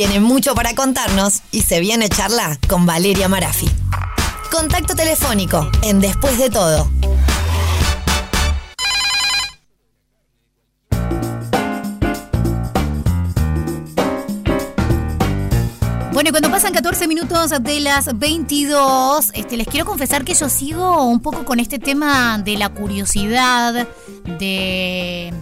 tiene 0.00 0.18
mucho 0.18 0.54
para 0.54 0.74
contarnos 0.74 1.42
y 1.50 1.60
se 1.60 1.78
viene 1.78 2.08
charla 2.08 2.58
con 2.70 2.86
Valeria 2.86 3.28
Marafi. 3.28 3.68
Contacto 4.50 4.94
telefónico 4.94 5.70
en 5.82 6.00
Después 6.00 6.38
de 6.38 6.48
todo. 6.48 6.90
Bueno, 16.14 16.28
y 16.28 16.30
cuando 16.30 16.50
pasan 16.50 16.72
14 16.72 17.06
minutos 17.06 17.50
de 17.60 17.80
las 17.80 18.18
22, 18.18 19.32
este, 19.34 19.58
les 19.58 19.66
quiero 19.66 19.84
confesar 19.84 20.24
que 20.24 20.32
yo 20.32 20.48
sigo 20.48 21.04
un 21.04 21.20
poco 21.20 21.44
con 21.44 21.60
este 21.60 21.78
tema 21.78 22.38
de 22.38 22.56
la 22.56 22.70
curiosidad, 22.70 23.86
de 24.24 25.34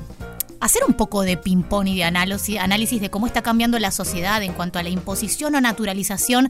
hacer 0.61 0.83
un 0.87 0.95
poco 0.95 1.23
de 1.23 1.37
ping-pong 1.37 1.89
y 1.89 1.97
de 1.97 2.05
análisis, 2.05 2.59
análisis 2.59 3.01
de 3.01 3.11
cómo 3.11 3.27
está 3.27 3.43
cambiando 3.43 3.79
la 3.79 3.91
sociedad 3.91 4.43
en 4.43 4.53
cuanto 4.53 4.79
a 4.79 4.83
la 4.83 4.89
imposición 4.89 5.55
o 5.55 5.61
naturalización 5.61 6.49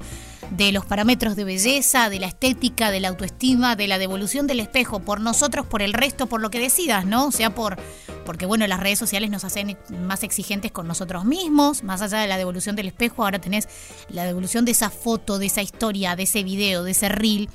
de 0.51 0.73
los 0.73 0.87
parámetros 0.87 1.37
de 1.37 1.45
belleza, 1.45 2.09
de 2.09 2.19
la 2.19 2.27
estética, 2.27 2.91
de 2.91 3.01
la 3.01 3.09
autoestima, 3.09 3.77
de 3.77 3.87
la 3.87 3.99
devolución 3.99 4.47
del 4.47 4.61
espejo 4.61 5.01
por 5.01 5.21
nosotros, 5.21 5.67
por 5.67 5.83
el 5.83 5.93
resto, 5.93 6.27
por 6.27 6.41
lo 6.41 6.51
que 6.51 6.61
decidas, 6.61 7.05
¿no? 7.05 7.27
O 7.27 7.33
sea, 7.33 7.55
por 7.55 7.77
porque 8.25 8.45
bueno, 8.45 8.67
las 8.67 8.81
redes 8.81 8.99
sociales 8.99 9.31
nos 9.31 9.45
hacen 9.45 9.79
más 10.03 10.23
exigentes 10.23 10.71
con 10.71 10.87
nosotros 10.87 11.25
mismos, 11.25 11.83
más 11.83 12.03
allá 12.03 12.19
de 12.19 12.27
la 12.27 12.37
devolución 12.37 12.77
del 12.77 12.89
espejo, 12.89 13.25
ahora 13.25 13.39
tenés 13.39 13.69
la 14.11 14.25
devolución 14.25 14.67
de 14.67 14.73
esa 14.73 14.91
foto, 14.91 15.39
de 15.39 15.47
esa 15.47 15.63
historia, 15.63 16.15
de 16.15 16.25
ese 16.25 16.43
video, 16.43 16.83
de 16.83 16.91
ese 16.91 17.09
reel. 17.09 17.49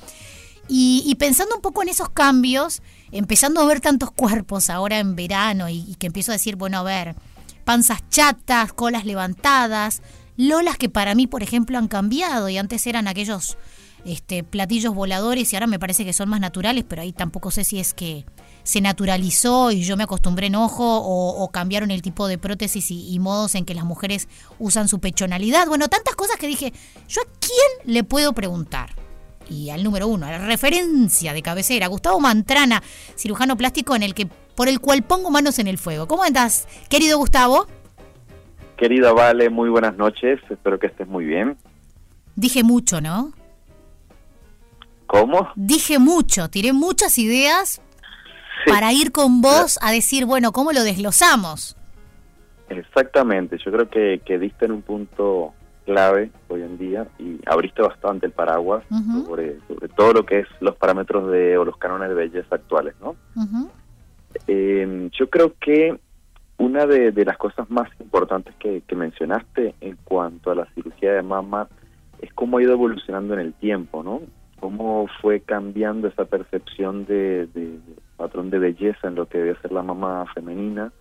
Y, 0.68 1.14
pensando 1.20 1.56
un 1.56 1.62
poco 1.62 1.84
en 1.84 1.90
esos 1.90 2.10
cambios, 2.10 2.82
empezando 3.12 3.62
a 3.62 3.66
ver 3.66 3.82
tantos 3.82 4.12
cuerpos 4.12 4.70
ahora 4.70 5.00
en 5.00 5.16
verano 5.16 5.70
y, 5.70 5.86
y 5.88 5.96
que 5.96 6.08
empiezo 6.08 6.32
a 6.32 6.36
decir, 6.36 6.56
bueno, 6.56 6.80
a 6.80 6.84
ver, 6.84 7.16
panzas 7.64 8.08
chatas, 8.10 8.74
colas 8.74 9.06
levantadas, 9.06 10.02
lolas 10.38 10.78
que 10.78 10.90
para 10.90 11.16
mí, 11.16 11.28
por 11.28 11.44
ejemplo, 11.44 11.78
han 11.78 11.88
cambiado 11.88 12.50
y 12.50 12.58
antes 12.58 12.88
eran 12.88 13.08
aquellos 13.08 13.58
este, 14.06 14.44
platillos 14.44 14.94
voladores 14.94 15.52
y 15.52 15.56
ahora 15.56 15.68
me 15.68 15.80
parece 15.80 16.06
que 16.06 16.14
son 16.14 16.30
más 16.30 16.40
naturales, 16.40 16.84
pero 16.88 17.02
ahí 17.02 17.14
tampoco 17.14 17.52
sé 17.52 17.64
si 17.64 17.80
es 17.80 17.94
que 17.94 18.26
se 18.64 18.82
naturalizó 18.82 19.72
y 19.72 19.84
yo 19.84 19.98
me 19.98 20.04
acostumbré 20.04 20.48
en 20.48 20.56
ojo 20.56 20.84
o, 20.86 21.50
cambiaron 21.52 21.92
el 21.92 22.02
tipo 22.02 22.28
de 22.28 22.38
prótesis 22.38 22.92
y, 22.92 23.18
modos 23.20 23.56
en 23.56 23.66
que 23.66 23.74
las 23.74 23.86
mujeres 23.86 24.28
usan 24.60 24.88
su 24.88 25.00
pechonalidad. 25.00 25.68
Bueno, 25.68 25.88
tantas 25.88 26.16
cosas 26.16 26.38
que 26.38 26.48
dije, 26.48 26.74
¿yo 27.08 27.22
a 27.22 27.26
quién 27.40 27.94
le 27.94 28.04
puedo 28.04 28.34
preguntar? 28.34 28.96
Y 29.50 29.70
al 29.70 29.84
número 29.84 30.08
uno, 30.08 30.26
a 30.26 30.32
la 30.32 30.40
referencia 30.40 31.34
de 31.34 31.42
cabecera, 31.42 31.88
Gustavo 31.88 32.20
Mantrana, 32.20 32.82
cirujano 33.16 33.58
plástico 33.58 33.96
en 33.96 34.04
el 34.04 34.14
que, 34.14 34.28
por 34.56 34.68
el 34.68 34.80
cual 34.80 35.04
pongo 35.04 35.30
manos 35.30 35.60
en 35.60 35.68
el 35.68 35.78
fuego. 35.78 36.08
¿Cómo 36.08 36.26
estás, 36.26 36.68
querido 36.90 37.18
Gustavo? 37.18 37.68
Querida 38.78 39.14
Vale, 39.14 39.50
muy 39.50 39.70
buenas 39.70 39.96
noches, 39.98 40.40
espero 40.50 40.80
que 40.80 40.88
estés 40.88 41.08
muy 41.08 41.26
bien. 41.26 41.58
Dije 42.36 42.64
mucho, 42.64 43.02
¿no? 43.02 43.34
¿Cómo? 45.06 45.50
Dije 45.56 46.00
mucho, 46.00 46.50
tiré 46.50 46.74
muchas 46.74 47.18
ideas 47.20 47.82
para 48.66 48.92
ir 48.94 49.12
con 49.12 49.42
vos 49.42 49.78
a 49.82 49.92
decir, 49.92 50.26
bueno, 50.26 50.52
¿cómo 50.52 50.72
lo 50.72 50.84
desglosamos? 50.84 51.78
Exactamente, 52.70 53.58
yo 53.64 53.72
creo 53.72 53.90
que, 53.90 54.22
que 54.26 54.40
diste 54.40 54.66
en 54.66 54.72
un 54.72 54.82
punto 54.82 55.54
clave 55.86 56.32
hoy 56.48 56.62
en 56.62 56.78
día 56.78 57.08
y 57.20 57.40
abriste 57.46 57.82
bastante 57.82 58.26
el 58.26 58.32
paraguas 58.32 58.84
sobre, 59.26 59.58
todo 59.96 60.14
lo 60.14 60.26
que 60.26 60.40
es 60.40 60.48
los 60.60 60.76
parámetros 60.76 61.32
de 61.32 61.58
o 61.58 61.66
los 61.66 61.78
cánones 61.78 62.10
de 62.10 62.16
belleza 62.16 62.56
actuales, 62.56 62.96
¿no? 63.02 63.16
Eh, 64.48 65.10
yo 65.12 65.30
creo 65.30 65.54
que 65.60 65.98
una 66.58 66.86
de, 66.86 67.26
las 67.26 67.38
cosas 67.38 67.70
más 67.70 67.90
importantes 68.00 68.56
que, 68.56 68.82
mencionaste 68.96 69.76
en 69.82 69.98
cuanto 70.04 70.52
a 70.52 70.56
la 70.56 70.66
cirugía 70.74 71.14
de 71.14 71.22
mama 71.22 71.68
es 72.22 72.32
cómo 72.34 72.58
ha 72.58 72.64
ido 72.64 72.74
evolucionando 72.74 73.34
en 73.34 73.42
el 73.42 73.54
tiempo, 73.54 74.04
¿no? 74.04 74.22
Cómo 74.60 75.08
fue 75.22 75.42
cambiando 75.42 76.08
esa 76.08 76.26
percepción 76.26 77.06
de, 77.06 77.50
patrón 78.16 78.50
de 78.50 78.60
belleza 78.60 79.08
en 79.08 79.16
lo 79.16 79.28
que 79.28 79.40
debe 79.40 79.60
ser 79.62 79.72
la 79.74 79.84
mama 79.84 80.26
femenina, 80.34 80.92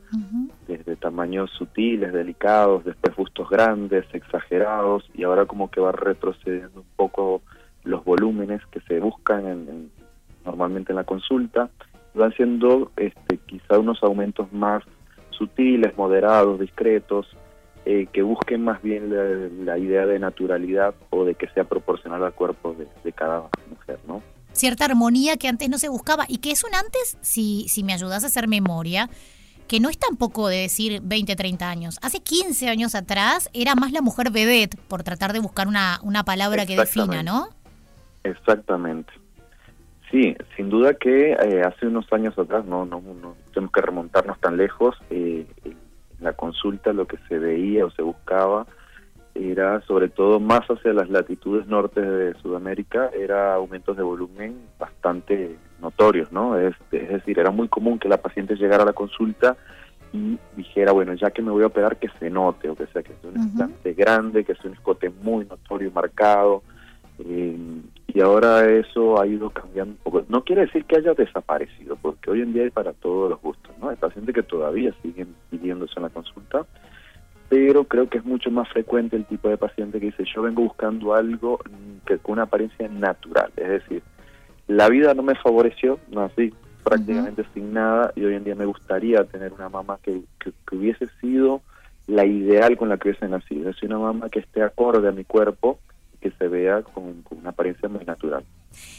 tamaños 1.03 1.51
sutiles, 1.51 2.13
delicados, 2.13 2.85
después 2.85 3.15
bustos 3.17 3.51
grandes, 3.51 4.07
exagerados, 4.15 5.05
y 5.13 5.25
ahora 5.25 5.45
como 5.45 5.71
que 5.71 5.81
va 5.81 5.93
retrocediendo 5.93 6.81
un 6.81 6.87
poco 6.97 7.43
los 7.85 8.05
volúmenes 8.05 8.65
que 8.71 8.81
se 8.83 9.01
buscan 9.01 9.91
normalmente 10.45 10.93
en 10.93 10.97
la 10.97 11.05
consulta, 11.05 11.69
van 12.15 12.33
siendo 12.33 12.93
este, 12.97 13.39
quizá 13.39 13.79
unos 13.79 14.03
aumentos 14.03 14.51
más 14.53 14.85
sutiles, 15.31 15.97
moderados, 15.97 16.61
discretos, 16.61 17.27
eh, 17.85 18.07
que 18.12 18.23
busquen 18.23 18.62
más 18.62 18.81
bien 18.81 19.12
la, 19.67 19.77
idea 19.77 20.07
de 20.07 20.21
naturalidad 20.21 20.95
o 21.11 21.25
de 21.25 21.35
que 21.35 21.49
sea 21.49 21.65
proporcional 21.65 22.23
al 22.23 22.33
cuerpo 22.33 22.75
de, 22.75 23.12
cada 23.12 23.49
mujer, 23.69 23.99
¿no? 24.07 24.23
Cierta 24.53 24.85
armonía 24.85 25.37
que 25.37 25.49
antes 25.49 25.69
no 25.69 25.79
se 25.79 25.89
buscaba 25.89 26.27
y 26.29 26.39
que 26.39 26.53
es 26.53 26.62
un 26.62 26.75
antes, 26.75 27.19
si, 27.23 27.67
si 27.69 27.83
me 27.83 27.93
ayudas 27.93 28.23
a 28.23 28.29
hacer 28.29 28.47
memoria, 28.47 29.09
que 29.69 29.81
no 29.81 29.89
es 29.89 29.99
tampoco 29.99 30.49
de 30.49 30.59
decir 30.59 31.00
20, 31.03 31.34
30 31.37 31.69
años. 31.69 31.99
Hace 32.03 32.21
15 32.21 32.69
años 32.69 32.95
atrás 32.95 33.50
era 33.53 33.75
más 33.75 33.93
la 33.93 34.03
mujer 34.03 34.31
vedette, 34.31 34.77
por 34.89 35.03
tratar 35.03 35.33
de 35.33 35.41
buscar 35.41 35.69
una, 35.69 35.99
una 36.03 36.25
palabra 36.25 36.67
que 36.67 36.77
defina, 36.77 37.23
¿no? 37.23 37.49
Exactamente. 38.25 39.12
Sí, 40.11 40.37
sin 40.56 40.69
duda 40.69 40.95
que 40.95 41.33
eh, 41.33 41.62
hace 41.62 41.87
unos 41.87 42.12
años 42.12 42.39
atrás, 42.39 42.67
no, 42.67 42.84
no, 42.84 43.00
tenemos 43.55 43.73
que 43.73 43.81
remontarnos 43.81 44.39
tan 44.41 44.59
lejos, 44.59 44.95
eh, 45.09 45.47
la 46.21 46.34
consulta 46.34 46.93
lo 46.93 47.06
que 47.06 47.17
se 47.29 47.39
veía 47.39 47.87
o 47.87 47.91
se 47.91 48.03
buscaba 48.03 48.67
era 49.34 49.81
sobre 49.87 50.09
todo 50.09 50.41
más 50.41 50.61
hacia 50.69 50.93
las 50.93 51.09
latitudes 51.09 51.67
norte 51.67 52.00
de 52.00 52.34
Sudamérica, 52.41 53.11
era 53.19 53.55
aumentos 53.55 53.97
de 53.97 54.03
volumen 54.03 54.56
bastante 54.79 55.56
notorios, 55.82 56.32
¿no? 56.32 56.59
Es, 56.59 56.75
es 56.93 57.09
decir, 57.09 57.38
era 57.38 57.50
muy 57.50 57.69
común 57.69 57.98
que 57.98 58.09
la 58.09 58.22
paciente 58.22 58.54
llegara 58.56 58.84
a 58.84 58.87
la 58.87 58.93
consulta 58.93 59.56
y 60.12 60.38
dijera, 60.56 60.93
bueno, 60.93 61.15
ya 61.15 61.31
que 61.31 61.43
me 61.43 61.50
voy 61.50 61.62
a 61.62 61.66
operar, 61.66 61.97
que 61.97 62.09
se 62.19 62.31
note, 62.31 62.69
o 62.69 62.76
que 62.76 62.87
sea, 62.87 63.03
que 63.03 63.15
sea 63.20 63.31
un 63.31 63.37
instante 63.37 63.94
grande, 63.94 64.44
que 64.44 64.54
sea 64.54 64.70
un 64.70 64.75
escote 64.75 65.10
muy 65.10 65.44
notorio 65.47 65.88
y 65.88 65.91
marcado, 65.91 66.62
eh, 67.19 67.56
y 68.15 68.20
ahora 68.20 68.69
eso 68.69 69.20
ha 69.20 69.26
ido 69.26 69.50
cambiando 69.50 69.93
un 69.93 69.98
poco. 69.98 70.25
No 70.28 70.44
quiere 70.44 70.62
decir 70.62 70.84
que 70.84 70.97
haya 70.97 71.15
desaparecido, 71.15 71.97
porque 71.97 72.31
hoy 72.31 72.43
en 72.43 72.53
día 72.53 72.64
hay 72.64 72.70
para 72.70 72.93
todos 72.93 73.31
los 73.31 73.41
gustos, 73.41 73.72
¿no? 73.81 73.88
Hay 73.88 73.97
pacientes 73.97 74.34
que 74.34 74.43
todavía 74.43 74.94
siguen 75.03 75.34
pidiéndose 75.50 75.94
en 75.97 76.03
la 76.03 76.10
consulta, 76.10 76.66
pero 77.49 77.84
creo 77.84 78.09
que 78.09 78.19
es 78.19 78.25
mucho 78.25 78.50
más 78.50 78.69
frecuente 78.69 79.16
el 79.16 79.25
tipo 79.25 79.49
de 79.49 79.56
paciente 79.56 79.99
que 79.99 80.06
dice, 80.06 80.25
yo 80.25 80.43
vengo 80.43 80.62
buscando 80.62 81.14
algo 81.14 81.59
que 82.06 82.19
con 82.19 82.34
una 82.34 82.43
apariencia 82.43 82.88
natural, 82.88 83.50
es 83.56 83.69
decir, 83.69 84.03
la 84.77 84.88
vida 84.88 85.15
no 85.15 85.22
me 85.22 85.34
favoreció, 85.34 85.99
no 86.10 86.22
así 86.22 86.53
prácticamente 86.83 87.44
sin 87.55 87.72
nada, 87.72 88.12
y 88.16 88.25
hoy 88.25 88.34
en 88.34 88.44
día 88.44 88.56
me 88.56 88.66
gustaría 88.66 89.22
tener 89.25 89.53
una 89.53 89.69
mamá 89.69 89.99
que, 90.03 90.22
que, 90.41 90.53
hubiese 90.77 91.06
sido 91.21 91.62
la 92.09 92.27
ideal 92.27 92.77
con 92.77 92.88
la 92.88 92.97
que 92.97 93.11
hubiese 93.11 93.28
nacido, 93.28 93.71
es 93.71 93.81
una 93.84 93.99
mamá 93.99 94.28
que 94.31 94.41
esté 94.41 94.62
acorde 94.62 95.09
a 95.09 95.12
mi 95.12 95.25
cuerpo, 95.25 95.78
que 96.21 96.32
se 96.32 96.49
vea 96.49 96.82
con, 96.82 97.25
una 97.31 97.50
apariencia 97.50 97.88
muy 97.88 98.05
natural. 98.05 98.44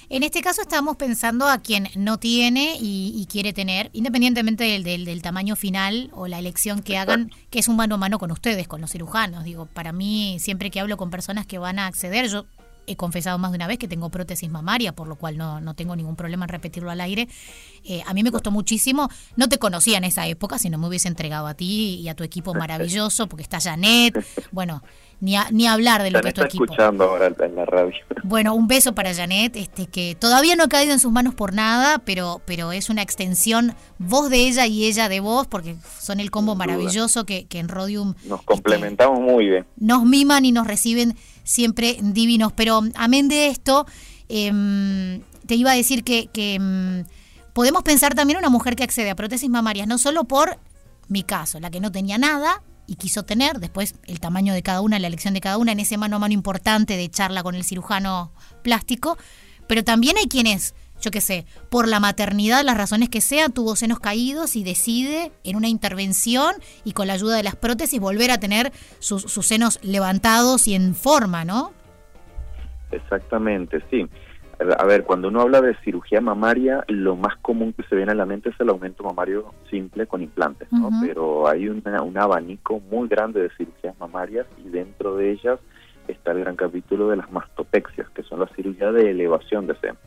En 0.09 0.23
este 0.23 0.41
caso 0.41 0.61
estamos 0.61 0.95
pensando 0.95 1.47
a 1.47 1.57
quien 1.57 1.87
no 1.97 2.17
tiene 2.17 2.77
y, 2.79 3.27
quiere 3.29 3.51
tener, 3.51 3.89
independientemente 3.91 4.63
del, 4.63 4.83
del, 4.83 5.21
tamaño 5.21 5.55
final 5.55 6.09
o 6.13 6.27
la 6.27 6.39
elección 6.39 6.83
que 6.83 6.97
hagan, 6.97 7.31
que 7.49 7.59
es 7.59 7.67
un 7.67 7.75
mano 7.75 7.95
a 7.95 7.97
mano 7.97 8.19
con 8.19 8.31
ustedes, 8.31 8.67
con 8.67 8.81
los 8.81 8.91
cirujanos. 8.91 9.43
Digo, 9.43 9.65
para 9.65 9.91
mí, 9.91 10.37
siempre 10.39 10.69
que 10.69 10.79
hablo 10.79 10.95
con 10.95 11.09
personas 11.09 11.47
que 11.47 11.57
van 11.57 11.79
a 11.79 11.87
acceder, 11.87 12.27
yo 12.27 12.45
he 12.87 12.95
confesado 12.95 13.37
más 13.37 13.51
de 13.51 13.57
una 13.57 13.67
vez 13.67 13.77
que 13.77 13.87
tengo 13.87 14.09
prótesis 14.09 14.49
mamaria, 14.49 14.93
por 14.93 15.07
lo 15.07 15.15
cual 15.15 15.37
no, 15.37 15.61
no 15.61 15.73
tengo 15.73 15.95
ningún 15.95 16.15
problema 16.15 16.45
en 16.45 16.49
repetirlo 16.49 16.91
al 16.91 17.01
aire. 17.01 17.27
Eh, 17.83 18.01
a 18.05 18.13
mí 18.13 18.23
me 18.23 18.31
costó 18.31 18.51
muchísimo, 18.51 19.09
no 19.35 19.49
te 19.49 19.57
conocía 19.57 19.97
en 19.97 20.03
esa 20.03 20.27
época, 20.27 20.59
si 20.59 20.69
no 20.69 20.77
me 20.77 20.87
hubiese 20.87 21.07
entregado 21.07 21.47
a 21.47 21.53
ti 21.53 21.99
y 22.01 22.07
a 22.09 22.15
tu 22.15 22.23
equipo 22.23 22.53
maravilloso, 22.53 23.27
porque 23.27 23.43
está 23.43 23.59
Janet, 23.59 24.25
bueno, 24.51 24.83
ni, 25.23 25.37
ni 25.51 25.67
hablar 25.67 26.03
de 26.03 26.11
lo 26.11 26.19
que 26.19 26.27
es 26.27 26.33
tu 26.33 26.41
equipo. 26.41 26.65
escuchando 26.65 27.05
ahora 27.05 27.27
en 27.27 27.55
la 27.55 27.65
radio. 27.65 27.93
Bueno, 28.25 28.55
un 28.55 28.67
beso 28.67 28.95
para 28.95 29.13
Janet, 29.13 29.55
este, 29.57 29.85
que 29.85 30.15
todavía 30.17 30.55
no 30.55 30.63
ha 30.63 30.67
caído 30.67 30.93
en 30.93 30.99
sus 30.99 31.11
manos 31.11 31.35
por 31.35 31.53
nada, 31.53 31.99
pero, 31.99 32.41
pero 32.45 32.71
es 32.71 32.89
una 32.89 33.01
extensión, 33.01 33.75
voz 33.99 34.29
de 34.29 34.47
ella 34.47 34.65
y 34.65 34.85
ella 34.85 35.09
de 35.09 35.19
vos, 35.19 35.45
porque 35.45 35.75
son 35.99 36.19
el 36.21 36.31
combo 36.31 36.55
maravilloso 36.55 37.25
que, 37.25 37.45
que 37.45 37.59
en 37.59 37.67
Rodium... 37.67 38.15
Nos 38.25 38.41
complementamos 38.43 39.19
muy 39.19 39.49
bien. 39.49 39.65
Nos 39.77 40.03
miman 40.05 40.45
y 40.45 40.51
nos 40.51 40.67
reciben 40.67 41.15
siempre 41.43 41.97
divinos, 42.01 42.53
pero 42.53 42.81
amén 42.95 43.27
de 43.27 43.47
esto, 43.47 43.85
em, 44.29 45.21
te 45.45 45.55
iba 45.55 45.71
a 45.71 45.75
decir 45.75 46.03
que, 46.03 46.27
que 46.27 46.55
em, 46.55 47.05
podemos 47.51 47.83
pensar 47.83 48.15
también 48.15 48.39
una 48.39 48.49
mujer 48.49 48.75
que 48.75 48.83
accede 48.83 49.09
a 49.09 49.15
prótesis 49.15 49.49
mamarias, 49.49 49.87
no 49.87 49.97
solo 49.97 50.23
por 50.23 50.57
mi 51.09 51.23
caso, 51.23 51.59
la 51.59 51.69
que 51.69 51.81
no 51.81 51.91
tenía 51.91 52.17
nada, 52.17 52.61
y 52.87 52.95
quiso 52.95 53.23
tener, 53.23 53.59
después 53.59 53.95
el 54.05 54.19
tamaño 54.19 54.53
de 54.53 54.63
cada 54.63 54.81
una, 54.81 54.99
la 54.99 55.07
elección 55.07 55.33
de 55.33 55.41
cada 55.41 55.57
una, 55.57 55.71
en 55.71 55.79
ese 55.79 55.97
mano 55.97 56.17
a 56.17 56.19
mano 56.19 56.33
importante 56.33 56.97
de 56.97 57.09
charla 57.09 57.43
con 57.43 57.55
el 57.55 57.63
cirujano 57.63 58.31
plástico, 58.61 59.17
pero 59.67 59.83
también 59.83 60.17
hay 60.17 60.27
quienes, 60.27 60.75
yo 61.01 61.11
qué 61.11 61.21
sé, 61.21 61.45
por 61.69 61.87
la 61.87 61.99
maternidad, 61.99 62.63
las 62.63 62.77
razones 62.77 63.09
que 63.09 63.21
sean, 63.21 63.53
tuvo 63.53 63.75
senos 63.75 63.99
caídos 63.99 64.55
y 64.55 64.63
decide 64.63 65.31
en 65.43 65.55
una 65.55 65.69
intervención 65.69 66.55
y 66.83 66.93
con 66.93 67.07
la 67.07 67.13
ayuda 67.13 67.37
de 67.37 67.43
las 67.43 67.55
prótesis 67.55 67.99
volver 67.99 68.31
a 68.31 68.39
tener 68.39 68.71
sus, 68.99 69.23
sus 69.23 69.45
senos 69.47 69.79
levantados 69.81 70.67
y 70.67 70.75
en 70.75 70.95
forma, 70.95 71.45
¿no? 71.45 71.71
Exactamente, 72.91 73.83
sí. 73.89 74.07
A 74.59 74.85
ver, 74.85 75.03
cuando 75.03 75.27
uno 75.27 75.41
habla 75.41 75.61
de 75.61 75.75
cirugía 75.83 76.21
mamaria, 76.21 76.85
lo 76.87 77.15
más 77.15 77.35
común 77.37 77.73
que 77.73 77.83
se 77.83 77.95
viene 77.95 78.11
a 78.11 78.15
la 78.15 78.25
mente 78.25 78.49
es 78.49 78.59
el 78.59 78.69
aumento 78.69 79.03
mamario 79.03 79.53
simple 79.69 80.07
con 80.07 80.21
implantes, 80.21 80.71
¿no? 80.71 80.89
Pero 81.01 81.47
hay 81.47 81.67
un 81.67 81.81
abanico 82.17 82.79
muy 82.79 83.07
grande 83.07 83.41
de 83.41 83.49
cirugías 83.57 83.97
mamarias 83.99 84.45
y 84.63 84.69
dentro 84.69 85.15
de 85.15 85.31
ellas 85.31 85.59
está 86.07 86.31
el 86.31 86.41
gran 86.41 86.55
capítulo 86.55 87.09
de 87.09 87.17
las 87.17 87.31
mastopexias, 87.31 88.09
que 88.11 88.23
son 88.23 88.39
las 88.39 88.51
cirugías 88.53 88.93
de 88.93 89.09
elevación 89.09 89.67
de 89.67 89.75
seno. 89.75 89.97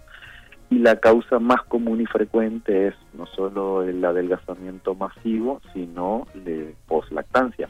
Y 0.71 0.79
la 0.79 0.97
causa 0.97 1.39
más 1.39 1.63
común 1.63 2.01
y 2.01 2.07
frecuente 2.07 2.89
es 2.89 2.95
no 3.15 3.27
solo 3.27 3.83
el 3.83 4.05
adelgazamiento 4.05 4.95
masivo, 4.95 5.61
sino 5.73 6.27
de 6.35 6.75
poslactancia 6.87 7.69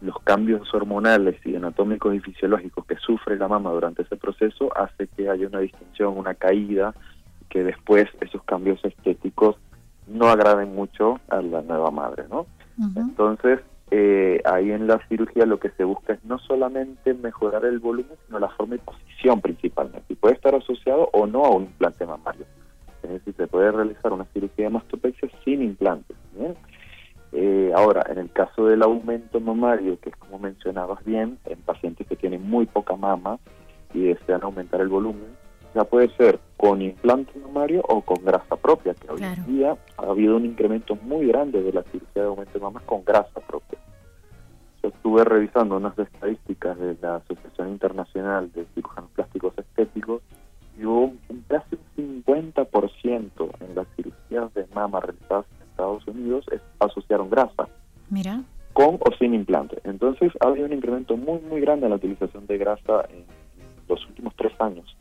los 0.00 0.18
cambios 0.20 0.72
hormonales 0.72 1.36
y 1.44 1.56
anatómicos 1.56 2.14
y 2.14 2.20
fisiológicos 2.20 2.86
que 2.86 2.96
sufre 2.96 3.36
la 3.36 3.48
mama 3.48 3.70
durante 3.70 4.02
ese 4.02 4.16
proceso 4.16 4.70
hace 4.76 5.08
que 5.08 5.28
haya 5.28 5.46
una 5.46 5.60
distinción, 5.60 6.16
una 6.16 6.34
caída, 6.34 6.94
que 7.48 7.64
después 7.64 8.06
esos 8.20 8.42
cambios 8.44 8.84
estéticos 8.84 9.56
no 10.06 10.28
agraden 10.28 10.74
mucho 10.74 11.20
a 11.28 11.42
la 11.42 11.62
nueva 11.62 11.90
madre, 11.90 12.24
¿no? 12.30 12.46
Entonces, 12.96 13.60
eh, 13.90 14.40
ahí 14.44 14.70
en 14.70 14.86
la 14.86 15.00
cirugía 15.08 15.46
lo 15.46 15.58
que 15.58 15.70
se 15.70 15.84
busca 15.84 16.12
es 16.12 16.24
no 16.24 16.38
solamente 16.38 17.14
mejorar 17.14 17.64
el 17.64 17.78
volumen, 17.78 18.16
sino 18.26 18.38
la 18.38 18.50
forma 18.50 18.76
y 18.76 18.78
posición 18.78 19.40
principalmente. 19.40 20.04
Y 20.08 20.14
puede 20.14 20.34
estar 20.34 20.54
asociado 20.54 21.08
o 21.12 21.26
no 21.26 21.44
a 21.44 21.50
un 21.50 21.64
implante 21.64 22.06
mamario. 22.06 22.46
Es 23.02 23.10
decir, 23.10 23.34
se 23.36 23.46
puede 23.46 23.72
realizar 23.72 24.12
una 24.12 24.26
cirugía 24.26 24.66
de 24.66 24.70
mastopexia 24.70 25.28
sin 25.44 25.62
implantes. 25.62 26.16
¿bien? 26.34 26.54
Eh, 27.32 27.72
ahora, 27.74 28.06
en 28.08 28.18
el 28.18 28.32
caso 28.32 28.66
del 28.66 28.82
aumento 28.82 29.38
mamario, 29.40 30.00
que 30.00 30.10
es 30.10 30.16
como 30.16 30.38
mencionabas 30.38 31.04
bien, 31.04 31.38
en 31.44 31.58
pacientes 31.60 32.06
que 32.06 32.16
tienen 32.16 32.48
muy 32.48 32.66
poca 32.66 32.96
mama 32.96 33.38
y 33.92 34.04
desean 34.04 34.42
aumentar 34.42 34.80
el 34.80 34.88
volumen, 34.88 35.36
ya 35.74 35.84
puede 35.84 36.08
ser 36.16 36.40
con 36.56 36.80
implante 36.80 37.38
mamario 37.38 37.82
o 37.86 38.00
con 38.00 38.24
grasa 38.24 38.56
propia, 38.56 38.94
que 38.94 39.10
hoy 39.10 39.22
en 39.22 39.46
día 39.46 39.76
ha 39.98 40.02
habido 40.02 40.36
un 40.36 40.46
incremento 40.46 40.96
muy 40.96 41.26
grande 41.26 41.62
de 41.62 41.72
la 41.72 41.82
cirugía 41.84 42.22
de 42.22 42.28
aumento 42.28 42.54
de 42.54 42.60
mama 42.60 42.82
con 42.86 43.04
grasa 43.04 43.40
propia. 43.46 43.78
Yo 44.82 44.88
estuve 44.88 45.24
revisando 45.24 45.76
unas 45.76 45.98
estadísticas 45.98 46.78
de 46.78 46.96
la 47.02 47.16
Asociación 47.16 47.68
Internacional 47.68 48.50
de 48.52 48.64
Cirujanos 48.74 49.10
Plásticos 49.10 49.52
Estéticos 49.58 50.22
y 50.78 50.84
hubo 50.86 51.12
un, 51.28 51.44
casi 51.46 51.76
un 51.98 52.24
50% 52.24 53.50
en 53.60 53.74
las 53.74 53.86
cirugías 53.96 54.54
de 54.54 54.66
mama 54.72 55.00
realizadas 55.00 55.44
Estados 55.78 56.08
Unidos 56.08 56.44
es, 56.50 56.60
asociaron 56.80 57.30
grasa. 57.30 57.68
Mira. 58.10 58.42
Con 58.72 58.96
o 58.96 59.12
sin 59.18 59.34
implante. 59.34 59.80
Entonces 59.84 60.32
ha 60.40 60.48
habido 60.48 60.66
un 60.66 60.72
incremento 60.72 61.16
muy, 61.16 61.40
muy 61.40 61.60
grande 61.60 61.86
en 61.86 61.90
la 61.90 61.96
utilización 61.96 62.46
de 62.46 62.58
grasa 62.58 63.06
en 63.10 63.24
los 63.88 64.06
últimos 64.06 64.34
tres 64.36 64.52
años. 64.60 64.96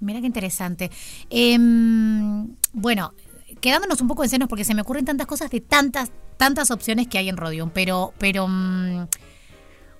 Mira 0.00 0.20
qué 0.20 0.26
interesante. 0.26 0.90
Em, 1.30 2.54
bueno, 2.72 3.14
quedándonos 3.60 4.00
un 4.00 4.08
poco 4.08 4.22
en 4.22 4.28
senos 4.28 4.48
porque 4.48 4.64
se 4.64 4.74
me 4.74 4.82
ocurren 4.82 5.04
tantas 5.04 5.26
cosas 5.26 5.50
de 5.50 5.60
tantas, 5.60 6.12
tantas 6.36 6.70
opciones 6.70 7.08
que 7.08 7.18
hay 7.18 7.28
en 7.28 7.36
Rodion, 7.36 7.70
pero, 7.70 8.12
pero 8.18 8.46
mm, 8.46 9.06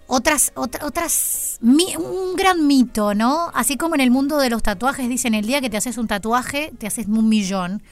otras, 0.07 0.53
otras, 0.55 1.59
un 1.63 2.37
gran 2.37 2.67
mito, 2.67 3.15
¿no? 3.15 3.51
Así 3.55 3.77
como 3.77 3.95
en 3.95 4.03
el 4.03 4.11
mundo 4.11 4.37
de 4.39 4.51
los 4.51 4.63
tatuajes 4.63 5.09
dicen 5.09 5.35
el 5.35 5.47
día 5.47 5.63
que 5.63 5.71
te 5.71 5.79
haces 5.79 5.97
un 5.97 6.07
tatuaje 6.07 6.73
te 6.79 6.87
haces 6.87 7.07
un 7.07 7.29
millón. 7.29 7.83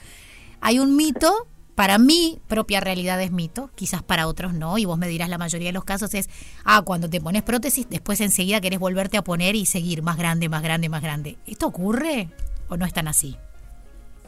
Hay 0.61 0.79
un 0.79 0.95
mito, 0.95 1.47
para 1.75 1.97
mí, 1.97 2.39
propia 2.47 2.79
realidad 2.79 3.21
es 3.21 3.31
mito, 3.31 3.69
quizás 3.75 4.03
para 4.03 4.27
otros 4.27 4.53
no, 4.53 4.77
y 4.77 4.85
vos 4.85 4.97
me 4.97 5.07
dirás 5.07 5.29
la 5.29 5.37
mayoría 5.37 5.69
de 5.69 5.73
los 5.73 5.83
casos 5.83 6.13
es, 6.13 6.29
ah, 6.65 6.81
cuando 6.85 7.09
te 7.09 7.19
pones 7.19 7.43
prótesis, 7.43 7.89
después 7.89 8.21
enseguida 8.21 8.61
querés 8.61 8.79
volverte 8.79 9.17
a 9.17 9.23
poner 9.23 9.55
y 9.55 9.65
seguir 9.65 10.03
más 10.03 10.17
grande, 10.17 10.49
más 10.49 10.61
grande, 10.61 10.89
más 10.89 11.01
grande. 11.01 11.37
¿Esto 11.47 11.67
ocurre 11.67 12.29
o 12.69 12.77
no 12.77 12.85
es 12.85 12.93
tan 12.93 13.07
así? 13.07 13.37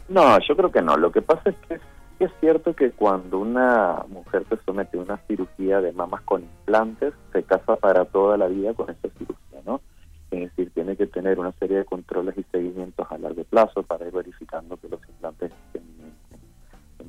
No, 0.08 0.38
yo 0.40 0.56
creo 0.56 0.70
que 0.70 0.82
no. 0.82 0.96
Lo 0.96 1.10
que 1.10 1.22
pasa 1.22 1.50
es 1.50 1.56
que 1.68 1.80
es 2.24 2.30
cierto 2.40 2.74
que 2.74 2.92
cuando 2.92 3.38
una 3.38 4.04
mujer 4.08 4.44
se 4.48 4.56
somete 4.64 4.98
a 4.98 5.02
una 5.02 5.16
cirugía 5.28 5.80
de 5.80 5.92
mamas 5.92 6.22
con 6.22 6.42
implantes, 6.42 7.14
se 7.32 7.42
casa 7.42 7.76
para 7.76 8.04
toda 8.06 8.36
la 8.36 8.46
vida 8.46 8.74
con 8.74 8.90
esa 8.90 9.08
cirugía, 9.18 9.60
¿no? 9.64 9.80
Es 10.30 10.50
decir, 10.50 10.70
tiene 10.74 10.96
que 10.96 11.06
tener 11.06 11.38
una 11.38 11.52
serie 11.52 11.78
de 11.78 11.84
controles 11.84 12.36
y 12.36 12.42
seguimientos 12.50 13.06
a 13.10 13.18
largo 13.18 13.44
plazo 13.44 13.82
para 13.82 14.06
ir 14.06 14.12
verificando 14.12 14.76
que 14.76 14.88
los 14.88 15.00
implantes 15.08 15.52
estén 15.52 15.95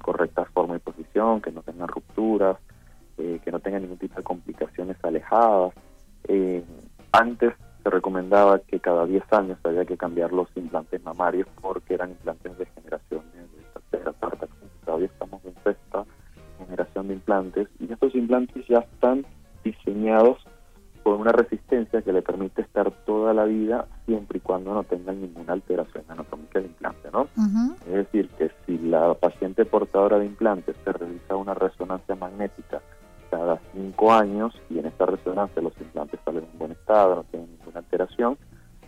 correcta 0.07 0.45
forma 0.45 0.77
y 0.77 0.79
posición, 0.79 1.41
que 1.41 1.51
no 1.51 1.61
tengan 1.63 1.89
rupturas, 1.89 2.55
eh, 3.17 3.41
que 3.43 3.51
no 3.51 3.59
tengan 3.59 3.81
ningún 3.81 3.97
tipo 3.97 4.15
de 4.15 4.23
complicaciones 4.23 4.95
alejadas. 5.03 5.73
Eh, 6.29 6.63
antes 7.11 7.53
se 7.83 7.89
recomendaba 7.89 8.59
que 8.59 8.79
cada 8.79 9.05
10 9.05 9.33
años 9.33 9.57
había 9.65 9.83
que 9.83 9.97
cambiar 9.97 10.31
los 10.31 10.47
implantes 10.55 11.03
mamarios 11.03 11.45
porque 11.61 11.95
eran 11.95 12.11
implantes 12.11 12.57
de 12.57 12.65
generación 12.67 13.21
de 13.33 13.81
tercera, 13.81 14.13
cuarta, 14.13 14.47
todavía 14.85 15.07
estamos 15.07 15.43
en 15.43 15.55
sexta 15.65 16.05
generación 16.57 17.07
de 17.09 17.13
implantes 17.15 17.67
y 17.81 17.91
estos 17.91 18.15
implantes 18.15 18.65
ya 18.65 18.79
están 18.79 19.25
diseñados 19.65 20.37
con 21.07 21.21
una 21.21 21.31
resistencia 21.31 22.01
que 22.01 22.11
le 22.11 22.21
permite 22.21 22.61
estar 22.63 22.91
toda 23.05 23.33
la 23.33 23.45
vida 23.45 23.87
siempre 24.05 24.39
y 24.39 24.41
cuando 24.41 24.73
no 24.73 24.83
tengan 24.83 25.21
ninguna 25.21 25.53
alteración 25.53 26.03
anatómica 26.09 26.59
del 26.59 26.67
implante, 26.67 27.09
¿no? 27.13 27.29
Es 27.87 27.93
decir, 27.93 28.27
que 28.37 28.51
si 28.65 28.77
la 28.77 29.13
paciente 29.13 29.63
portadora 29.63 30.19
de 30.19 30.25
implantes 30.25 30.75
se 30.83 30.91
realiza 30.91 31.37
una 31.37 31.53
resonancia 31.53 32.13
magnética 32.15 32.81
cada 33.31 33.57
cinco 33.71 34.11
años 34.11 34.53
y 34.69 34.79
en 34.79 34.87
esta 34.87 35.05
resonancia 35.05 35.61
los 35.61 35.71
implantes 35.79 36.19
salen 36.25 36.43
en 36.51 36.59
buen 36.59 36.71
estado, 36.73 37.15
no 37.15 37.23
tienen 37.23 37.51
ninguna 37.57 37.79
alteración, 37.79 38.37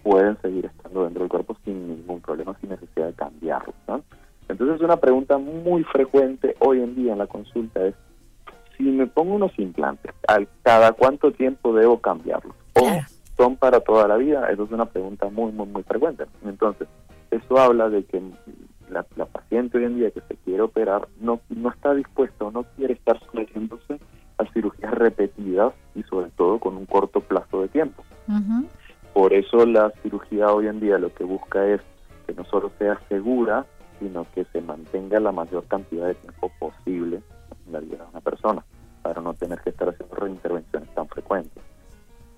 pueden 0.04 0.38
seguir 0.42 0.66
estando 0.66 1.06
dentro 1.06 1.22
del 1.22 1.30
cuerpo 1.30 1.56
sin 1.64 1.88
ningún 1.88 2.20
problema, 2.20 2.54
sin 2.60 2.72
necesidad 2.72 3.08
de 3.08 3.14
cambiarlos, 3.14 3.76
¿no? 3.88 4.04
Entonces 4.50 4.82
una 4.82 4.98
pregunta 4.98 5.38
muy 5.38 5.86
frecuente 5.86 6.58
hoy 6.60 6.82
en 6.82 6.96
día 6.96 7.14
en 7.14 7.20
la 7.20 7.28
consulta 7.28 7.86
es 7.86 7.96
si 8.80 8.86
me 8.86 9.08
pongo 9.08 9.36
unos 9.36 9.52
implantes, 9.60 10.14
¿al 10.26 10.48
cada 10.64 10.94
cuánto 10.94 11.32
tiempo 11.34 11.74
debo 11.74 12.00
cambiarlos? 12.00 12.56
¿O 12.76 12.90
son 13.36 13.58
para 13.58 13.82
toda 13.82 14.08
la 14.08 14.16
vida? 14.16 14.50
Eso 14.50 14.64
es 14.64 14.72
una 14.72 14.86
pregunta 14.86 15.30
muy, 15.30 15.52
muy, 15.52 15.68
muy 15.68 15.84
frecuente. 15.84 16.24
Entonces, 16.46 16.88
eso 17.30 17.60
habla 17.60 17.90
de 17.90 18.06
que 18.06 18.22
la, 18.90 19.04
paciente 19.04 19.78
hoy 19.78 19.84
en 19.84 19.98
día 19.98 20.12
que 20.12 20.22
se 20.22 20.36
quiere 20.38 20.62
operar 20.62 21.10
no, 21.20 21.42
no 21.50 21.70
está 21.70 21.94
dispuesta 21.94 22.46
o 22.46 22.52
no 22.52 22.64
quiere 22.78 22.94
estar 22.94 23.20
sometiéndose 23.26 24.00
a 24.38 24.46
cirugías 24.54 24.94
repetidas 24.94 25.74
y 25.94 26.04
sobre 26.04 26.32
todo 26.32 26.58
con 26.60 26.78
un 26.78 26.86
corto 26.86 27.20
plazo 27.20 27.62
de 27.62 27.68
tiempo. 27.68 28.04
Por 29.14 29.34
eso 29.34 29.66
la 29.66 29.92
cirugía 30.02 30.54
hoy 30.54 30.68
en 30.68 30.80
día 30.80 30.98
lo 30.98 31.14
que 31.14 31.26
busca 31.26 31.68
es 31.68 31.82
que 32.26 32.34
no 32.34 32.46
solo 32.46 32.72
sea 32.80 32.98
segura, 33.10 33.66
sino 34.00 34.26
que 34.34 34.46
se 34.46 34.62
mantenga 34.62 35.20
la 35.20 35.34
mayor 35.34 35.66
cantidad 35.66 36.08
de 36.08 36.16
tiempo 36.16 36.50
posible 36.60 37.22
la 37.72 37.80
vida 37.80 37.98
de 37.98 38.10
una 38.12 38.22
persona, 38.22 38.64
para 39.10 39.22
no 39.24 39.34
tener 39.34 39.60
que 39.62 39.72
estar 39.72 39.90
haciendo 39.90 40.16
reintervenciones 40.16 40.88
tan 40.94 41.08
frecuentes. 41.08 41.64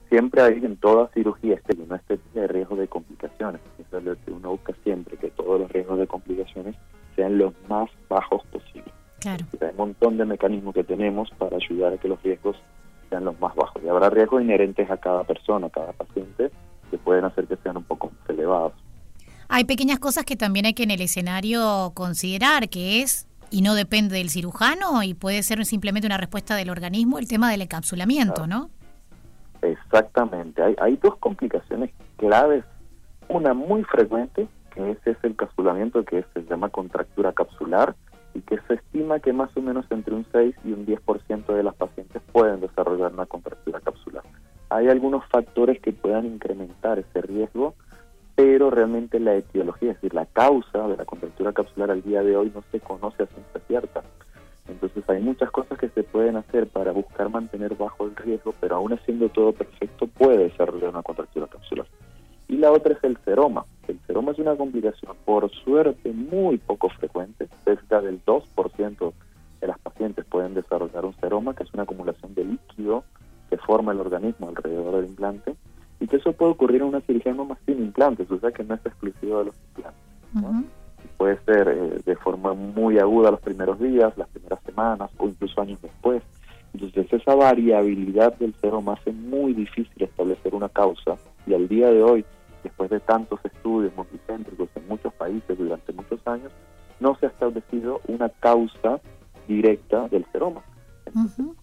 Siempre 0.08 0.42
hay 0.42 0.64
en 0.64 0.78
toda 0.78 1.10
cirugía 1.14 1.56
este 1.56 1.76
una 1.82 1.98
estética 1.98 2.40
de 2.40 2.48
riesgo 2.48 2.78
de 2.78 2.88
complicaciones. 2.88 3.60
Eso 3.78 3.98
es 3.98 4.04
lo 4.06 4.16
que 4.16 4.32
uno 4.32 4.52
busca 4.52 4.74
siempre, 4.82 5.18
que 5.18 5.32
todos 5.32 5.60
los 5.60 5.70
riesgos 5.70 6.00
de 6.00 6.08
complicaciones 6.08 6.78
sean 7.18 7.38
los 7.38 7.54
más 7.68 7.90
bajos 8.08 8.42
posibles. 8.54 8.94
Claro. 9.20 9.46
Hay 9.60 9.68
un 9.72 9.76
montón 9.76 10.18
de 10.18 10.24
mecanismos 10.24 10.74
que 10.74 10.86
tenemos 10.86 11.30
para 11.32 11.58
ayudar 11.58 11.92
a 11.92 11.98
que 11.98 12.08
los 12.08 12.24
riesgos 12.24 12.56
sean 13.10 13.26
los 13.26 13.38
más 13.42 13.54
bajos. 13.54 13.84
Y 13.84 13.90
habrá 13.90 14.10
riesgos 14.10 14.42
inherentes 14.42 14.90
a 14.90 14.96
cada 14.96 15.26
persona, 15.26 15.68
a 15.68 15.72
cada 15.72 15.92
paciente, 15.92 16.52
que 16.90 16.98
pueden 16.98 17.26
hacer 17.26 17.48
que 17.48 17.58
sean 17.58 17.76
un 17.76 17.84
poco 17.84 18.12
más 18.12 18.30
elevados. 18.30 18.72
Hay 19.50 19.66
pequeñas 19.66 20.00
cosas 20.00 20.24
que 20.24 20.38
también 20.38 20.66
hay 20.68 20.74
que 20.74 20.84
en 20.84 20.92
el 20.92 21.02
escenario 21.02 21.92
considerar, 21.94 22.70
que 22.70 23.02
es 23.02 23.28
y 23.52 23.62
no 23.62 23.76
depende 23.76 24.18
del 24.18 24.30
cirujano 24.30 25.04
y 25.04 25.14
puede 25.14 25.44
ser 25.44 25.64
simplemente 25.66 26.08
una 26.08 26.18
respuesta 26.18 26.56
del 26.56 26.70
organismo 26.70 27.20
el 27.20 27.28
tema 27.28 27.52
del 27.52 27.62
encapsulamiento, 27.62 28.48
¿no? 28.48 28.70
Exactamente. 29.62 30.64
Hay, 30.64 30.76
hay 30.80 30.96
dos 30.96 31.18
complicaciones 31.18 31.92
claves. 32.18 32.64
Una 33.28 33.54
muy 33.54 33.84
frecuente, 33.84 34.48
que 34.74 34.92
es 34.92 34.98
el 35.06 35.32
encapsulamiento, 35.32 36.04
que 36.04 36.26
se 36.34 36.44
llama 36.46 36.70
contractura 36.70 37.34
capsular, 37.34 37.96
y 38.34 38.42
que 38.42 38.58
se 38.68 38.76
estima 38.76 39.20
que 39.20 39.34
más 39.34 39.56
o 39.56 39.62
menos 39.62 39.86
entre 39.90 40.16
un 40.16 40.26
6 40.32 40.56
y 40.64 40.72
un 40.72 40.86
10% 40.86 41.46
de 41.54 41.64
las 41.64 41.76
pacientes 41.76 42.22
pueden 42.32 42.62
desarrollar 42.62 43.14
una 43.14 43.26
contractura 43.26 43.80
capsular. 43.82 44.24
Hay 44.70 44.88
algunos 44.88 45.26
factores 45.28 45.82
que 45.82 45.92
puedan 45.92 46.26
incrementar 46.26 47.00
ese 47.00 47.22
riesgo, 47.22 47.76
pero 48.42 48.72
realmente 48.72 49.20
la 49.20 49.36
etiología, 49.36 49.92
es 49.92 49.98
decir, 49.98 50.16
la 50.16 50.26
causa 50.26 50.88
de 50.88 50.98
la 50.98 51.06
contractura 51.06 51.54
capsular 51.54 51.92
al 51.92 52.02
día 52.02 52.24
de 52.24 52.36
hoy 52.36 52.52
no 52.56 52.64
se 52.72 52.80
conoce 52.80 53.22
a 53.22 53.28
ciencia 53.28 53.62
cierta. 53.68 54.02
Entonces 54.68 55.08
hay 55.08 55.22
muchas 55.22 55.52
cosas 55.52 55.78
que 55.78 55.90
se 55.90 56.02
pueden 56.02 56.38
hacer 56.38 56.66
para 56.66 56.92
buscar 56.92 57.30
mantener 57.30 57.76
bajo 57.76 58.06
el 58.06 58.16
riesgo, 58.16 58.56
pero 58.60 58.78
aún 58.78 58.94
haciendo 58.94 59.30
todo 59.30 59.54
perfecto 59.54 60.08
puede 60.08 60.46
desarrollar 60.46 60.90
una 60.90 61.04
contractura 61.04 61.46
capsular. 61.46 61.86
Y 62.48 62.58
la 62.58 62.72
otra 62.72 62.94
es 62.94 63.04
el 63.04 63.16
seroma. 63.24 63.64
El 63.88 64.00
seroma 64.08 64.32
es 64.32 64.40
una 64.40 64.56
complicación, 64.56 65.16
por 65.24 65.48
suerte, 65.52 66.12
muy 66.12 66.58
poco 66.58 66.90
frecuente. 66.90 67.48
Cerca 67.64 68.02
del 68.02 68.26
2% 68.26 69.14
de 69.62 69.68
las 69.68 69.78
pacientes 69.78 70.26
pueden 70.26 70.56
desarrollar 70.56 71.06
un 71.06 71.14
seroma, 71.20 71.54
que 71.54 71.62
es 71.62 71.74
una 71.76 71.84
acumulación 71.84 72.34
de 72.34 72.46
líquido 72.46 73.04
que 73.52 73.58
forma 73.58 73.92
el 73.92 74.00
organismo 74.00 74.50
alrededor 74.50 74.96
del 74.96 75.12
implante, 75.12 75.56
y 76.02 76.08
que 76.08 76.18
eso 76.18 76.34
puede 76.34 76.52
ocurrir 76.52 76.82
en 76.82 76.90
una 76.90 77.02
cirugía 77.02 77.34
no 77.34 77.46
más 77.46 77.60
sin 77.66 77.78
implantes, 77.78 78.30
o 78.30 78.40
sea 78.40 78.52
que 78.52 78.64
no 78.64 78.76
es 78.76 78.86
exclusivo 78.86 79.40
de 79.40 79.46
los 79.46 79.56
implantes. 79.68 80.72
Puede 81.16 81.38
ser 81.46 81.68
eh, 81.70 82.02
de 82.04 82.16
forma 82.16 82.54
muy 82.54 82.98
aguda 82.98 83.32
los 83.32 83.40
primeros 83.40 83.80
días, 83.80 84.18
las 84.18 84.28
primeras 84.30 84.60
semanas 84.64 85.12
o 85.18 85.28
incluso 85.28 85.62
años 85.62 85.80
después. 85.82 86.24
Entonces 86.74 87.14
esa 87.14 87.36
variabilidad 87.36 88.36
del 88.38 88.54
seroma 88.56 88.94
hace 88.94 89.12
muy 89.12 89.54
difícil 89.54 90.02
establecer 90.02 90.56
una 90.56 90.70
causa 90.70 91.18
y 91.46 91.54
al 91.54 91.68
día 91.68 91.90
de 91.90 92.02
hoy 92.02 92.26
después 92.64 92.90
de 92.90 93.00
tantos 93.00 93.40
estudios 93.44 93.96
multicéntricos 93.96 94.70
en 94.76 94.88
muchos 94.88 95.14
países 95.14 95.58
durante 95.58 95.94
muchos 95.94 96.20
años, 96.28 96.52
no 97.00 97.16
se 97.16 97.28
ha 97.28 97.30
establecido 97.30 98.02
una 98.08 98.30
causa 98.30 99.00
directa 99.48 100.08
del 100.08 100.26
seroma. 100.32 100.62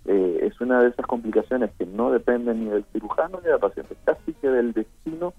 Eh, 0.06 0.40
es 0.42 0.60
una 0.60 0.82
de 0.82 0.90
esas 0.90 1.06
complicaciones 1.06 1.70
que 1.78 1.86
no 1.86 2.10
dependen 2.10 2.64
ni 2.64 2.70
del 2.70 2.84
cirujano 2.92 3.40
ni 3.40 3.48
del 3.48 3.58
paciente, 3.58 3.96
casi 4.04 4.27
del 4.46 4.72
destino 4.72 5.34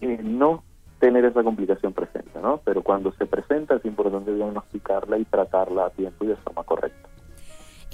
eh, 0.00 0.18
no 0.22 0.64
tener 0.98 1.24
esa 1.24 1.42
complicación 1.42 1.92
presente, 1.92 2.40
¿no? 2.40 2.60
Pero 2.64 2.82
cuando 2.82 3.12
se 3.12 3.26
presenta 3.26 3.76
es 3.76 3.84
importante 3.84 4.34
diagnosticarla 4.34 5.18
y 5.18 5.24
tratarla 5.24 5.86
a 5.86 5.90
tiempo 5.90 6.24
y 6.24 6.28
de 6.28 6.36
forma 6.36 6.64
correcta. 6.64 7.08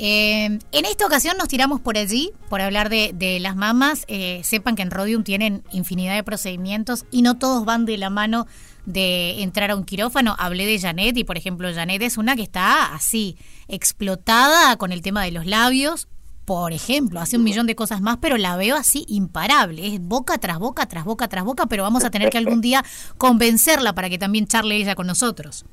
Eh, 0.03 0.47
en 0.47 0.85
esta 0.87 1.05
ocasión 1.05 1.37
nos 1.37 1.49
tiramos 1.49 1.81
por 1.81 1.99
allí, 1.99 2.33
por 2.49 2.63
hablar 2.63 2.89
de, 2.89 3.39
las 3.41 3.55
mamas. 3.55 4.05
Eh, 4.09 4.41
sepan 4.45 4.75
que 4.75 4.83
en 4.83 4.91
Rodium 4.91 5.25
tienen 5.25 5.63
infinidad 5.73 6.15
de 6.15 6.25
procedimientos 6.25 7.05
y 7.11 7.21
no 7.21 7.37
todos 7.37 7.67
van 7.67 7.85
de 7.85 7.99
la 7.99 8.09
mano 8.09 8.47
de 8.87 9.43
entrar 9.43 9.71
a 9.71 9.77
un 9.77 9.85
quirófano. 9.85 10.37
Hablé 10.39 10.65
de 10.65 10.79
Janet 10.79 11.19
y, 11.19 11.25
por 11.25 11.37
ejemplo, 11.37 11.69
Janet 11.75 12.01
es 12.01 12.17
una 12.17 12.35
que 12.35 12.43
está 12.43 12.95
así, 12.95 13.37
explotada 13.69 14.77
con 14.77 14.93
el 14.93 15.03
tema 15.03 15.23
de 15.23 15.33
los 15.33 15.45
labios. 15.45 16.09
Por 16.51 16.73
ejemplo, 16.73 17.21
hace 17.21 17.37
un 17.37 17.45
millón 17.45 17.69
de 17.69 17.77
cosas 17.77 18.01
más, 18.01 18.17
pero 18.17 18.37
la 18.37 18.57
veo 18.57 18.75
así 18.75 19.05
imparable. 19.07 19.87
Es 19.87 20.01
boca 20.03 20.37
tras 20.39 20.59
boca, 20.59 20.85
tras 20.87 21.05
boca, 21.05 21.29
tras 21.29 21.45
boca, 21.45 21.67
pero 21.67 21.85
vamos 21.85 22.05
a 22.05 22.11
tener 22.11 22.29
que 22.29 22.39
algún 22.39 22.61
día 22.61 22.83
convencerla 23.19 23.93
para 23.93 24.11
que 24.11 24.19
también 24.19 24.49
charle 24.49 24.75
ella 24.75 24.97
con 24.97 25.07
nosotros. 25.07 25.65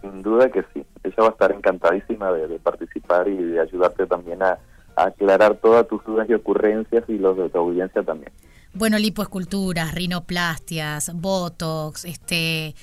Sin 0.00 0.20
duda 0.20 0.50
que 0.50 0.64
sí 0.74 0.84
ella 1.04 1.14
va 1.20 1.26
a 1.28 1.30
estar 1.30 1.52
encantadísima 1.52 2.32
de, 2.32 2.58
participar 2.58 3.28
y 3.28 3.36
de 3.36 3.60
ayudarte 3.60 4.04
también 4.08 4.42
a, 4.42 4.58
aclarar 4.96 5.58
todas 5.58 5.86
tus 5.86 6.04
dudas 6.04 6.28
y 6.28 6.34
ocurrencias 6.34 7.04
y 7.06 7.16
los 7.16 7.36
de 7.36 7.48
tu 7.48 7.58
audiencia 7.58 8.02
también. 8.02 8.32
Bueno, 8.72 8.98
lipoesculturas, 8.98 9.94
rinoplastias, 9.94 11.12
botox, 11.14 12.04
este, 12.04 12.74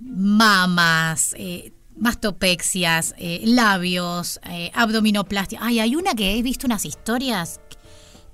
mamas, 0.00 1.34
eh, 1.38 1.72
mastopexias, 1.98 3.14
eh, 3.18 3.40
labios, 3.44 4.40
eh, 4.50 4.70
abdominoplastia. 4.74 5.58
Ay, 5.62 5.80
hay 5.80 5.96
una 5.96 6.14
que 6.14 6.38
he 6.38 6.42
visto 6.42 6.66
unas 6.66 6.84
historias 6.84 7.60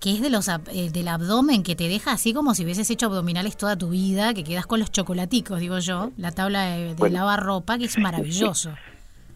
que 0.01 0.13
es 0.13 0.21
de 0.21 0.29
los 0.29 0.49
eh, 0.49 0.91
del 0.93 1.09
abdomen 1.09 1.63
que 1.63 1.75
te 1.75 1.89
deja 1.89 2.13
así 2.13 2.35
como 2.35 2.55
si 2.55 2.63
hubieses 2.63 2.91
hecho 2.91 3.07
abdominales 3.07 3.57
toda 3.57 3.77
tu 3.77 3.89
vida, 3.89 4.35
que 4.35 4.45
quedas 4.45 4.67
con 4.67 4.79
los 4.79 4.93
chocolaticos, 4.93 5.61
digo 5.61 5.79
yo, 5.79 6.11
la 6.19 6.31
tabla 6.31 6.77
de, 6.77 7.11
lavar 7.11 7.43
ropa, 7.43 7.79
que 7.79 7.87
es 7.87 7.99
maravilloso. 7.99 8.75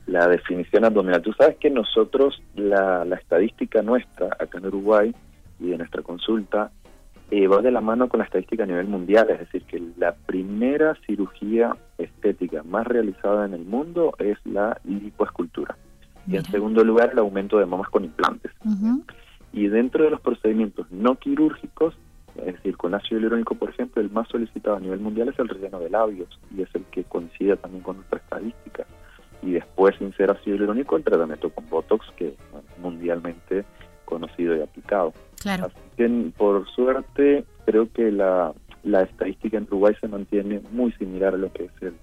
La 0.07 0.27
definición 0.27 0.87
abdominal. 0.87 1.21
Tú 1.21 1.35
sabes 1.35 1.59
que 1.59 1.69
nosotros, 1.69 2.43
la, 2.55 3.05
estadística 3.21 3.83
nuestra 3.83 4.29
acá 4.41 4.57
en 4.57 4.65
Uruguay 4.65 5.15
y 5.61 5.69
de 5.69 5.77
nuestra 5.77 6.01
consulta, 6.01 6.71
eh, 7.31 7.47
va 7.47 7.61
de 7.61 7.71
la 7.71 7.81
mano 7.81 8.09
con 8.09 8.19
la 8.19 8.25
estadística 8.25 8.63
a 8.63 8.67
nivel 8.67 8.87
mundial, 8.87 9.29
es 9.31 9.41
decir, 9.41 9.63
que 9.65 9.83
la 9.99 10.15
primera 10.15 10.97
cirugía 11.07 11.77
estética 11.99 12.63
más 12.63 12.87
realizada 12.87 13.45
en 13.45 13.53
el 13.53 13.65
mundo 13.65 14.15
es 14.19 14.39
la 14.47 14.81
lipoescultura. 14.85 15.77
Y 16.27 16.37
en 16.37 16.45
segundo 16.45 16.85
lugar, 16.85 17.11
el 17.13 17.19
aumento 17.19 17.59
de 17.59 17.67
mamas 17.67 17.89
con 17.89 18.05
implantes. 18.05 18.53
Y 19.53 19.69
dentro 19.69 20.05
de 20.05 20.11
los 20.11 20.21
procedimientos 20.21 20.91
no 20.91 21.17
quirúrgicos, 21.17 21.95
es 22.37 22.55
decir, 22.55 22.77
con 22.77 22.95
ácido 22.95 23.19
hialurónico, 23.19 23.55
por 23.55 23.71
ejemplo, 23.71 24.01
el 24.01 24.11
más 24.11 24.29
solicitado 24.29 24.77
a 24.77 24.81
nivel 24.81 25.01
mundial 25.01 25.29
es 25.29 25.39
el 25.39 25.49
relleno 25.49 25.81
de 25.81 25.91
labios 25.91 26.39
y 26.55 26.63
es 26.63 26.69
el 26.75 26.85
que 26.85 27.05
coincide 27.05 27.57
también 27.57 27.83
con 27.83 27.97
nuestra 27.97 28.19
estadística. 28.19 28.87
Y 29.43 29.53
después, 29.53 29.97
sin 29.97 30.13
ser 30.15 30.31
ácido 30.31 30.57
hialurónico, 30.57 30.97
el 30.97 31.05
tratamiento 31.05 31.51
con 31.51 31.69
Botox, 31.69 32.07
que 32.17 32.29
es 32.29 32.35
mundialmente 32.79 33.65
conocido 34.05 34.57
y 34.57 34.61
aplicado. 34.61 35.13
Claro. 35.41 35.67
Así 35.67 35.77
que, 35.97 36.33
por 36.37 36.69
suerte, 36.71 37.45
creo 37.67 37.93
que 37.93 38.11
la, 38.11 38.53
la 38.83 39.03
estadística 39.03 39.59
en 39.59 39.65
Uruguay 39.65 39.95
se 40.01 40.09
mantiene 40.09 40.61
muy 40.71 40.93
similar 40.93 41.35
a 41.35 41.37
lo 41.37 41.53
que 41.53 41.65
es 41.65 41.73
el, 41.81 41.95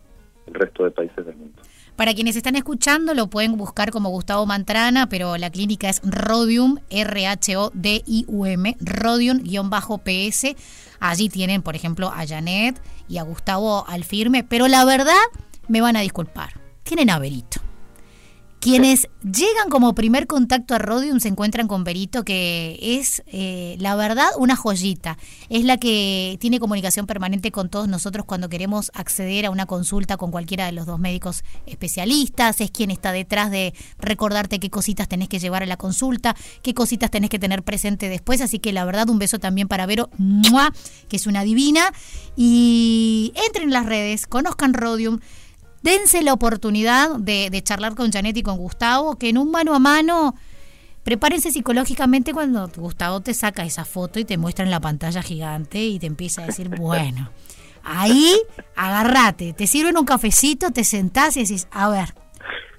el 0.47 0.53
resto 0.53 0.83
de 0.83 0.91
países 0.91 1.25
del 1.25 1.35
mundo. 1.35 1.61
Para 1.95 2.13
quienes 2.13 2.35
están 2.35 2.57
escuchando, 2.57 3.13
lo 3.13 3.27
pueden 3.27 3.55
buscar 3.55 3.89
como 3.89 4.09
Gustavo 4.09 4.45
Mantrana, 4.45 5.07
pero 5.07 5.37
la 5.37 5.49
clínica 5.49 5.87
es 5.89 6.01
Rodium, 6.03 6.79
R-H-O-D-I-U-M, 6.89 8.77
Rodium-PS. 8.81 10.55
Allí 10.99 11.29
tienen, 11.29 11.61
por 11.61 11.75
ejemplo, 11.75 12.09
a 12.09 12.27
Janet 12.27 12.81
y 13.07 13.17
a 13.17 13.23
Gustavo 13.23 13.85
al 13.87 14.03
firme, 14.03 14.43
pero 14.43 14.67
la 14.67 14.83
verdad, 14.83 15.13
me 15.69 15.79
van 15.79 15.95
a 15.95 16.01
disculpar, 16.01 16.49
tienen 16.83 17.09
a 17.09 17.17
Berito. 17.17 17.64
Quienes 18.65 19.09
llegan 19.21 19.69
como 19.69 19.93
primer 19.93 20.25
contacto 20.25 20.73
a 20.73 20.79
Rodium 20.79 21.19
se 21.19 21.27
encuentran 21.27 21.67
con 21.67 21.83
Berito, 21.83 22.25
que 22.25 22.79
es, 22.81 23.21
eh, 23.27 23.75
la 23.77 23.95
verdad, 23.95 24.25
una 24.39 24.55
joyita. 24.55 25.19
Es 25.49 25.65
la 25.65 25.77
que 25.77 26.37
tiene 26.39 26.59
comunicación 26.59 27.05
permanente 27.05 27.51
con 27.51 27.69
todos 27.69 27.87
nosotros 27.87 28.25
cuando 28.25 28.49
queremos 28.49 28.89
acceder 28.95 29.45
a 29.45 29.51
una 29.51 29.67
consulta 29.67 30.17
con 30.17 30.31
cualquiera 30.31 30.65
de 30.65 30.71
los 30.71 30.87
dos 30.87 30.97
médicos 30.97 31.43
especialistas. 31.67 32.59
Es 32.59 32.71
quien 32.71 32.89
está 32.89 33.11
detrás 33.11 33.51
de 33.51 33.75
recordarte 33.99 34.59
qué 34.59 34.71
cositas 34.71 35.07
tenés 35.07 35.29
que 35.29 35.37
llevar 35.37 35.61
a 35.61 35.67
la 35.67 35.77
consulta, 35.77 36.35
qué 36.63 36.73
cositas 36.73 37.11
tenés 37.11 37.29
que 37.29 37.37
tener 37.37 37.61
presente 37.61 38.09
después. 38.09 38.41
Así 38.41 38.57
que 38.57 38.73
la 38.73 38.83
verdad, 38.83 39.07
un 39.09 39.19
beso 39.19 39.37
también 39.37 39.67
para 39.67 39.85
Vero, 39.85 40.09
que 41.07 41.17
es 41.17 41.27
una 41.27 41.43
divina. 41.43 41.93
Y 42.35 43.31
entren 43.45 43.65
en 43.65 43.73
las 43.73 43.85
redes, 43.85 44.25
conozcan 44.25 44.73
Rodium 44.73 45.19
dense 45.85 46.23
la 46.23 46.33
oportunidad 46.33 47.11
de, 47.17 47.61
charlar 47.63 47.93
con 47.93 48.11
Janet 48.11 48.35
y 48.35 48.41
con 48.41 48.57
Gustavo, 48.57 49.17
que 49.17 49.29
en 49.29 49.37
un 49.37 49.51
mano 49.51 49.75
a 49.75 49.79
mano, 49.79 50.33
prepárense 51.03 51.51
psicológicamente 51.51 52.33
cuando 52.33 52.67
Gustavo 52.75 53.21
te 53.21 53.35
saca 53.35 53.63
esa 53.63 53.85
foto 53.85 54.19
y 54.19 54.25
te 54.25 54.39
muestra 54.39 54.65
en 54.65 54.71
la 54.71 54.81
pantalla 54.81 55.21
gigante 55.21 55.83
y 55.83 55.99
te 55.99 56.07
empieza 56.07 56.41
a 56.41 56.47
decir, 56.47 56.69
bueno, 56.69 57.29
ahí 57.83 58.35
agárrate, 58.75 59.53
te 59.53 59.67
sirven 59.67 59.95
un 59.95 60.05
cafecito, 60.05 60.71
te 60.71 60.83
sentás 60.83 61.37
y 61.37 61.41
decís, 61.41 61.67
a 61.71 61.87
ver, 61.89 62.15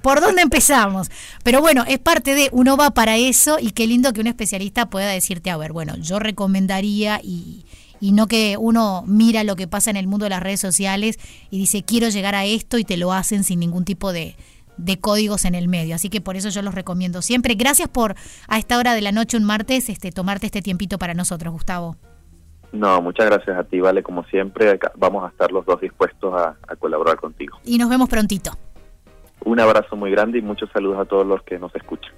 ¿Por 0.03 0.21
dónde 0.21 0.43
empezamos? 0.43 1.11
Pero 1.43 1.61
bueno, 1.61 1.85
es 1.89 1.99
parte 1.99 2.37
de, 2.37 2.49
uno 2.53 2.77
va 2.77 2.93
para 2.93 3.17
eso 3.17 3.59
y 3.61 3.73
qué 3.73 3.89
lindo 3.89 4.13
que 4.13 4.21
un 4.21 4.29
especialista 4.29 4.89
pueda 4.89 5.09
decirte, 5.09 5.51
a 5.51 5.57
ver, 5.57 5.73
bueno, 5.73 5.97
yo 5.97 6.21
recomendaría 6.21 7.19
y, 7.25 7.65
y 8.01 8.13
no 8.13 8.27
que 8.27 8.57
uno 8.59 9.05
mira 9.07 9.45
lo 9.45 9.57
que 9.57 9.67
pasa 9.67 9.91
en 9.91 9.97
el 9.97 10.07
mundo 10.07 10.25
de 10.25 10.31
las 10.31 10.43
redes 10.43 10.61
sociales 10.61 11.19
y 11.51 11.59
dice 11.59 11.83
quiero 11.83 12.09
llegar 12.09 12.35
a 12.35 12.45
esto 12.45 12.79
y 12.79 12.85
te 12.85 12.97
lo 12.97 13.13
hacen 13.13 13.45
sin 13.45 13.61
ningún 13.61 13.85
tipo 13.85 14.13
de, 14.13 14.37
códigos 15.01 15.45
en 15.45 15.55
el 15.55 15.69
medio. 15.69 15.95
Así 15.95 16.11
que 16.11 16.21
por 16.21 16.37
eso 16.37 16.49
yo 16.51 16.63
los 16.63 16.75
recomiendo 16.75 17.23
siempre. 17.23 17.55
Gracias 17.55 17.89
por 17.89 18.15
a 18.49 18.59
esta 18.59 18.79
hora 18.79 18.95
de 18.95 19.01
la 19.01 19.13
noche 19.13 19.37
un 19.37 19.45
martes 19.45 19.89
este 19.89 20.13
tomarte 20.13 20.47
este 20.47 20.63
tiempito 20.63 20.99
para 20.99 21.15
nosotros, 21.15 21.53
Gustavo. 21.53 21.97
No, 22.73 23.01
muchas 23.01 23.27
gracias 23.27 23.57
a 23.57 23.65
ti, 23.65 23.81
Vale, 23.81 24.03
como 24.03 24.25
siempre, 24.25 24.79
vamos 24.97 25.25
a 25.25 25.29
estar 25.29 25.51
los 25.51 25.65
dos 25.65 25.81
dispuestos 25.81 26.35
a, 26.35 26.57
a 26.69 26.77
colaborar 26.77 27.17
contigo. 27.17 27.59
Y 27.65 27.79
nos 27.79 27.89
vemos 27.89 28.09
prontito. 28.09 28.51
Un 29.45 29.61
abrazo 29.61 29.97
muy 29.97 30.11
grande 30.11 30.39
y 30.39 30.43
muchos 30.43 30.69
saludos 30.73 30.99
a 30.99 31.05
todos 31.05 31.27
los 31.27 31.43
que 31.43 31.59
nos 31.59 31.75
escuchan. 31.75 32.13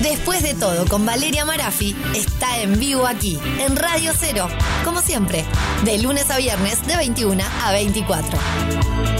Después 0.00 0.42
de 0.42 0.54
todo, 0.54 0.86
con 0.86 1.04
Valeria 1.04 1.44
Marafi, 1.44 1.96
está 2.14 2.60
en 2.60 2.78
vivo 2.78 3.06
aquí, 3.06 3.38
en 3.58 3.76
Radio 3.76 4.12
Cero, 4.16 4.48
como 4.84 5.02
siempre, 5.02 5.44
de 5.84 5.98
lunes 5.98 6.30
a 6.30 6.36
viernes 6.36 6.86
de 6.86 6.96
21 6.96 7.42
a 7.64 7.72
24. 7.72 9.17